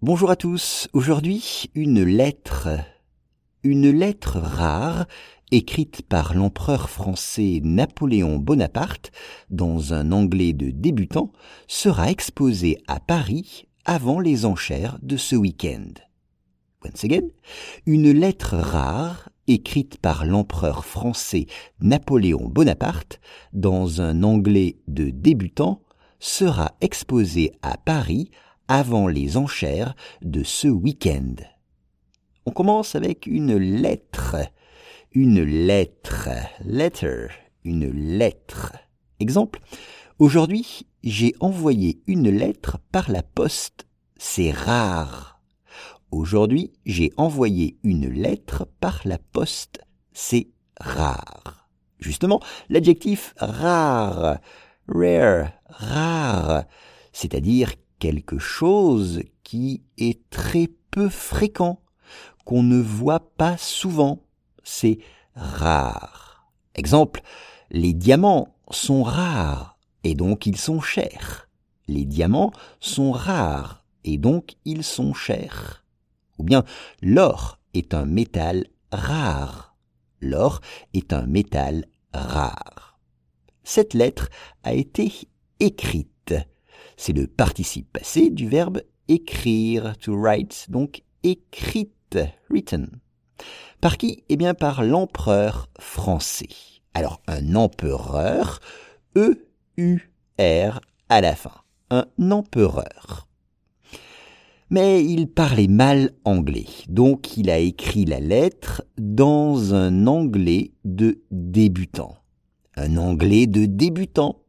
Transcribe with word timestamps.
Bonjour 0.00 0.30
à 0.30 0.36
tous. 0.36 0.86
Aujourd'hui, 0.92 1.64
une 1.74 2.04
lettre. 2.04 2.68
Une 3.64 3.90
lettre 3.90 4.38
rare 4.38 5.06
écrite 5.50 6.02
par 6.02 6.34
l'empereur 6.34 6.88
français 6.88 7.58
Napoléon 7.64 8.36
Bonaparte 8.36 9.10
dans 9.50 9.94
un 9.94 10.12
anglais 10.12 10.52
de 10.52 10.70
débutant 10.70 11.32
sera 11.66 12.12
exposée 12.12 12.78
à 12.86 13.00
Paris 13.00 13.66
avant 13.84 14.20
les 14.20 14.44
enchères 14.44 15.00
de 15.02 15.16
ce 15.16 15.34
week-end. 15.34 15.94
Once 16.84 17.02
again, 17.02 17.26
une 17.84 18.12
lettre 18.12 18.54
rare 18.54 19.30
écrite 19.48 19.98
par 19.98 20.24
l'empereur 20.24 20.84
français 20.84 21.46
Napoléon 21.80 22.48
Bonaparte 22.48 23.18
dans 23.52 24.00
un 24.00 24.22
anglais 24.22 24.76
de 24.86 25.10
débutant 25.10 25.82
sera 26.20 26.76
exposée 26.80 27.50
à 27.62 27.76
Paris 27.78 28.30
avant 28.68 29.08
les 29.08 29.36
enchères 29.36 29.94
de 30.22 30.42
ce 30.44 30.68
week-end. 30.68 31.34
On 32.46 32.50
commence 32.50 32.94
avec 32.94 33.26
une 33.26 33.56
lettre. 33.56 34.36
Une 35.12 35.42
lettre. 35.42 36.28
Letter. 36.64 37.28
Une 37.64 37.90
lettre. 37.90 38.72
Exemple. 39.20 39.60
Aujourd'hui, 40.18 40.86
j'ai 41.02 41.34
envoyé 41.40 42.02
une 42.06 42.30
lettre 42.30 42.78
par 42.92 43.10
la 43.10 43.22
poste. 43.22 43.86
C'est 44.16 44.50
rare. 44.50 45.40
Aujourd'hui, 46.10 46.72
j'ai 46.86 47.12
envoyé 47.16 47.78
une 47.82 48.08
lettre 48.08 48.66
par 48.80 49.00
la 49.04 49.18
poste. 49.18 49.80
C'est 50.12 50.48
rare. 50.80 51.68
Justement, 51.98 52.40
l'adjectif 52.68 53.34
rare, 53.38 54.38
rare, 54.88 55.52
rare, 55.68 56.64
c'est-à-dire 57.12 57.72
quelque 57.98 58.38
chose 58.38 59.22
qui 59.42 59.82
est 59.96 60.28
très 60.30 60.68
peu 60.90 61.08
fréquent, 61.08 61.80
qu'on 62.44 62.62
ne 62.62 62.80
voit 62.80 63.34
pas 63.36 63.56
souvent. 63.56 64.22
C'est 64.62 64.98
rare. 65.34 66.50
Exemple, 66.74 67.22
les 67.70 67.92
diamants 67.92 68.56
sont 68.70 69.02
rares 69.02 69.78
et 70.04 70.14
donc 70.14 70.46
ils 70.46 70.58
sont 70.58 70.80
chers. 70.80 71.48
Les 71.86 72.04
diamants 72.04 72.52
sont 72.80 73.12
rares 73.12 73.84
et 74.04 74.18
donc 74.18 74.56
ils 74.64 74.84
sont 74.84 75.14
chers. 75.14 75.84
Ou 76.38 76.44
bien 76.44 76.64
l'or 77.02 77.58
est 77.74 77.94
un 77.94 78.06
métal 78.06 78.66
rare. 78.92 79.76
L'or 80.20 80.60
est 80.94 81.12
un 81.12 81.26
métal 81.26 81.86
rare. 82.12 82.98
Cette 83.64 83.94
lettre 83.94 84.28
a 84.62 84.72
été 84.72 85.12
écrite. 85.60 86.17
C'est 86.96 87.12
le 87.12 87.26
participe 87.26 87.92
passé 87.92 88.30
du 88.30 88.48
verbe 88.48 88.82
écrire, 89.08 89.96
to 89.98 90.14
write, 90.14 90.66
donc 90.68 91.02
écrite, 91.22 92.18
written. 92.50 93.00
Par 93.80 93.96
qui? 93.96 94.24
Eh 94.28 94.36
bien 94.36 94.54
par 94.54 94.82
l'empereur 94.82 95.68
français. 95.78 96.48
Alors 96.94 97.20
un 97.26 97.54
empereur, 97.54 98.60
E-U-R 99.16 100.80
à 101.08 101.20
la 101.20 101.36
fin. 101.36 101.62
Un 101.90 102.06
empereur. 102.30 103.28
Mais 104.70 105.02
il 105.02 105.28
parlait 105.28 105.68
mal 105.68 106.10
anglais, 106.24 106.66
donc 106.88 107.38
il 107.38 107.48
a 107.48 107.58
écrit 107.58 108.04
la 108.04 108.20
lettre 108.20 108.82
dans 108.98 109.74
un 109.74 110.06
anglais 110.06 110.72
de 110.84 111.22
débutant. 111.30 112.16
Un 112.76 112.98
anglais 112.98 113.46
de 113.46 113.64
débutant 113.64 114.42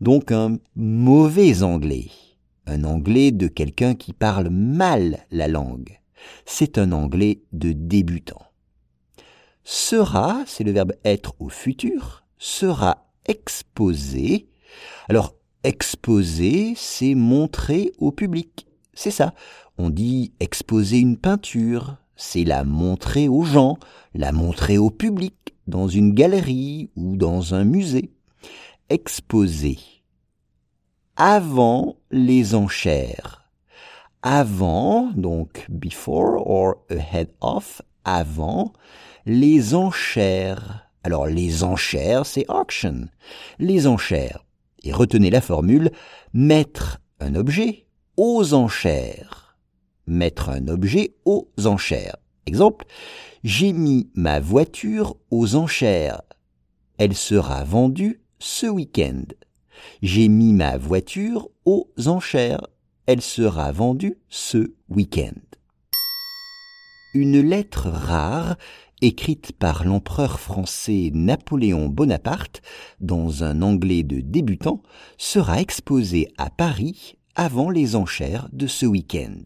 donc 0.00 0.32
un 0.32 0.58
mauvais 0.76 1.62
anglais, 1.62 2.10
un 2.66 2.84
anglais 2.84 3.30
de 3.30 3.48
quelqu'un 3.48 3.94
qui 3.94 4.12
parle 4.12 4.48
mal 4.48 5.26
la 5.30 5.48
langue. 5.48 6.00
C'est 6.46 6.78
un 6.78 6.92
anglais 6.92 7.42
de 7.52 7.72
débutant. 7.72 8.42
Sera, 9.62 10.42
c'est 10.46 10.64
le 10.64 10.72
verbe 10.72 10.92
être 11.04 11.34
au 11.38 11.48
futur, 11.48 12.24
sera 12.38 13.10
exposé. 13.26 14.48
Alors, 15.08 15.34
exposer, 15.62 16.74
c'est 16.76 17.14
montrer 17.14 17.92
au 17.98 18.12
public. 18.12 18.66
C'est 18.92 19.10
ça. 19.10 19.34
On 19.78 19.90
dit 19.90 20.32
exposer 20.38 20.98
une 20.98 21.16
peinture, 21.16 21.96
c'est 22.16 22.44
la 22.44 22.64
montrer 22.64 23.28
aux 23.28 23.44
gens, 23.44 23.78
la 24.14 24.30
montrer 24.32 24.78
au 24.78 24.90
public, 24.90 25.54
dans 25.66 25.88
une 25.88 26.12
galerie 26.12 26.90
ou 26.94 27.16
dans 27.16 27.54
un 27.54 27.64
musée 27.64 28.13
exposé 28.88 29.78
avant 31.16 31.96
les 32.10 32.54
enchères. 32.54 33.50
Avant, 34.22 35.12
donc 35.16 35.66
before 35.68 36.46
or 36.46 36.76
ahead 36.90 37.30
of, 37.40 37.82
avant 38.04 38.72
les 39.26 39.74
enchères. 39.74 40.90
Alors 41.02 41.26
les 41.26 41.62
enchères, 41.62 42.24
c'est 42.26 42.48
auction. 42.48 43.08
Les 43.58 43.86
enchères. 43.86 44.44
Et 44.82 44.92
retenez 44.92 45.30
la 45.30 45.40
formule 45.40 45.90
mettre 46.32 47.00
un 47.20 47.34
objet 47.34 47.86
aux 48.16 48.54
enchères. 48.54 49.56
Mettre 50.06 50.50
un 50.50 50.68
objet 50.68 51.14
aux 51.24 51.48
enchères. 51.64 52.16
Exemple, 52.46 52.86
j'ai 53.42 53.72
mis 53.72 54.10
ma 54.14 54.40
voiture 54.40 55.16
aux 55.30 55.54
enchères. 55.54 56.22
Elle 56.98 57.14
sera 57.14 57.64
vendue 57.64 58.23
ce 58.44 58.66
week-end. 58.66 59.24
J'ai 60.02 60.28
mis 60.28 60.52
ma 60.52 60.76
voiture 60.76 61.48
aux 61.64 61.88
enchères. 62.06 62.66
Elle 63.06 63.22
sera 63.22 63.72
vendue 63.72 64.18
ce 64.28 64.74
week-end. 64.90 65.40
Une 67.14 67.40
lettre 67.40 67.88
rare 67.88 68.56
écrite 69.00 69.52
par 69.52 69.84
l'empereur 69.84 70.38
français 70.38 71.10
Napoléon 71.14 71.88
Bonaparte 71.88 72.60
dans 73.00 73.44
un 73.44 73.62
anglais 73.62 74.02
de 74.02 74.20
débutant 74.20 74.82
sera 75.16 75.60
exposée 75.60 76.28
à 76.36 76.50
Paris 76.50 77.16
avant 77.34 77.70
les 77.70 77.96
enchères 77.96 78.48
de 78.52 78.66
ce 78.66 78.84
week-end. 78.84 79.42